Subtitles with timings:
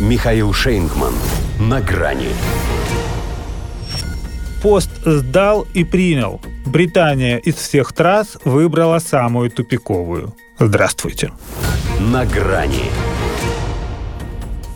[0.00, 1.14] Михаил Шейнгман.
[1.60, 2.30] На грани.
[4.60, 6.40] Пост сдал и принял.
[6.66, 10.34] Британия из всех трасс выбрала самую тупиковую.
[10.58, 11.30] Здравствуйте.
[12.00, 12.90] На грани.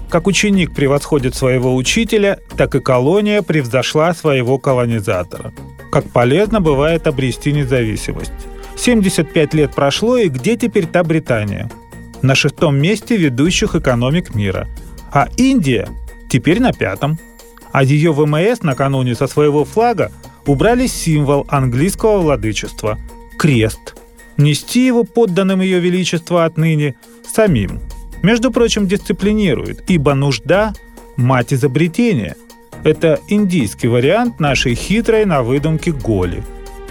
[0.09, 5.53] Как ученик превосходит своего учителя, так и колония превзошла своего колонизатора.
[5.91, 8.33] Как полезно бывает обрести независимость.
[8.77, 11.69] 75 лет прошло, и где теперь та Британия?
[12.23, 14.69] На шестом месте ведущих экономик мира.
[15.13, 15.89] А Индия
[16.29, 17.19] теперь на пятом.
[17.73, 20.11] А ее ВМС накануне со своего флага
[20.47, 22.99] убрали символ английского владычества–
[23.39, 23.95] крест.
[24.37, 26.95] Нести его подданным ее величества отныне
[27.27, 27.81] самим.
[28.23, 30.73] Между прочим, дисциплинирует, ибо нужда–
[31.17, 32.37] мать изобретения.
[32.85, 36.43] Это индийский вариант нашей хитрой на выдумке голи.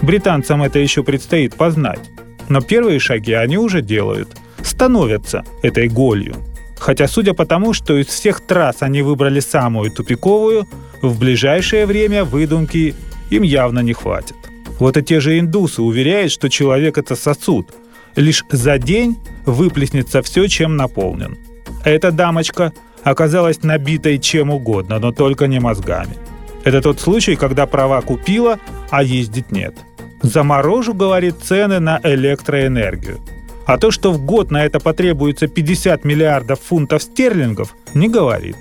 [0.02, 2.10] Британцам это еще предстоит познать.
[2.48, 4.36] Но первые шаги они уже делают.
[4.62, 6.36] Становятся этой голью.
[6.78, 10.66] Хотя судя по тому, что из всех трасс они выбрали самую тупиковую,
[11.02, 12.94] в ближайшее время выдумки
[13.30, 14.36] им явно не хватит.
[14.78, 17.74] Вот и те же индусы уверяют, что человек— это сосуд.
[18.16, 21.36] Лишь за день выплеснется все, чем наполнен.
[21.84, 26.16] Эта дамочка оказалась набитой чем угодно, но только не мозгами.
[26.64, 28.58] Это тот случай, когда права купила,
[28.90, 29.74] а ездить нет.
[30.22, 33.20] Заморожу, говорит, цены на электроэнергию.
[33.68, 38.56] А то, что в год на это потребуется 50 миллиардов фунтов стерлингов, не говорит.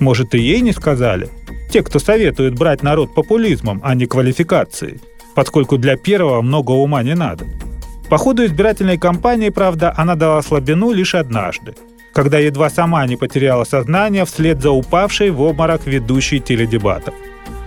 [0.00, 1.30] Может, и ей не сказали?
[1.70, 5.00] Те, кто советует брать народ популизмом, а не квалификацией,
[5.34, 7.46] поскольку для первого много ума не надо.
[8.10, 11.74] По ходу избирательной кампании, правда, она дала слабину лишь однажды,
[12.12, 17.14] когда едва сама не потеряла сознание вслед за упавшей в обморок ведущей теледебатов.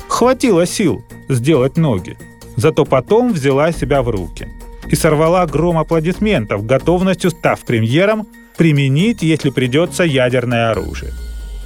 [0.07, 2.17] Хватило сил сделать ноги,
[2.55, 4.47] зато потом взяла себя в руки–
[4.89, 11.13] и сорвала гром аплодисментов, готовностью став премьером применить, если придется, ядерное оружие.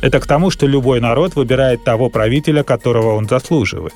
[0.02, 3.94] Это к тому, что любой народ выбирает того правителя, которого он заслуживает.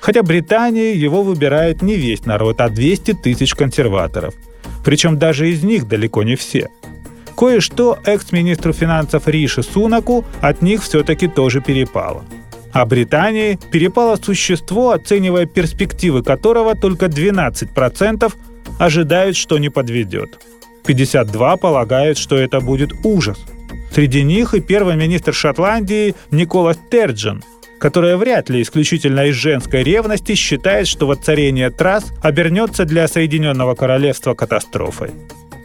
[0.00, 4.34] Хотя Британия его выбирает не весь народ, а 200 тысяч консерваторов.
[4.84, 6.68] Причем даже из них далеко не все.
[7.36, 12.24] Кое-что экс-министру финансов Риши Сунаку от них все-таки тоже перепало.
[12.72, 18.32] А Британии перепало существо, оценивая перспективы которого только 12%
[18.80, 20.40] ожидают, что не подведет.
[20.86, 23.38] 52 полагают, что это будет ужас.
[23.92, 27.44] Среди них и первый министр Шотландии Никола Терджин,
[27.78, 34.34] которая вряд ли исключительно из женской ревности считает, что воцарение трасс обернется для Соединенного Королевства
[34.34, 35.10] катастрофой.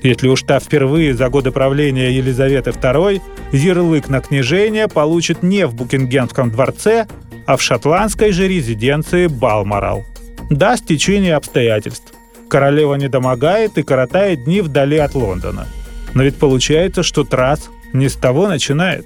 [0.03, 3.21] Если уж та впервые за годы правления Елизаветы II
[3.53, 7.07] ярлык на княжение получит не в Букингемском дворце,
[7.47, 10.03] а в шотландской же резиденции Балморал.
[10.49, 12.14] Да, стечение обстоятельств.
[12.50, 15.67] Королева не домогает и коротает дни вдали от Лондона.
[16.13, 19.06] Но ведь получается, что Трасс не с того начинает.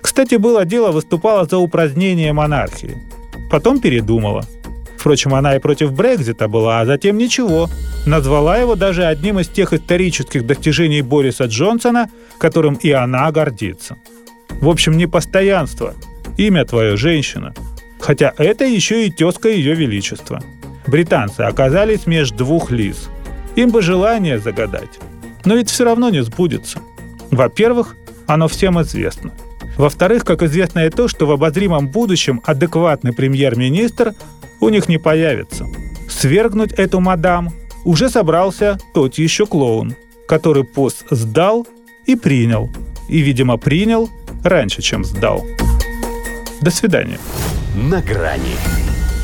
[0.00, 2.96] Кстати, было дело, выступала за упразднение монархии.
[3.50, 4.44] Потом передумала.
[4.96, 7.68] Впрочем, она и против Брекзита была, а затем ничего.
[8.06, 13.96] Назвала его даже одним из тех исторических достижений Бориса Джонсона, которым и она гордится.
[14.60, 15.94] В общем, не постоянство.
[16.36, 17.54] Имя твое– женщина.
[17.98, 20.42] Хотя это еще и тезка ее величества–
[20.86, 23.08] британцы оказались между двух лис.
[23.56, 24.98] Им бы желание загадать.
[25.44, 26.80] Но ведь все равно не сбудется.
[27.30, 27.96] Во-первых,
[28.26, 29.32] оно всем известно.
[29.76, 34.14] Во-вторых, как известно и то, что в обозримом будущем адекватный премьер-министр
[34.60, 35.66] у них не появится.
[36.08, 37.50] Свергнуть эту мадам
[37.84, 39.94] уже собрался тот еще клоун,
[40.28, 41.66] который пост сдал
[42.06, 42.70] и принял.
[43.08, 44.10] И, видимо, принял
[44.44, 45.44] раньше, чем сдал.
[46.60, 47.18] До свидания.
[47.74, 48.56] На грани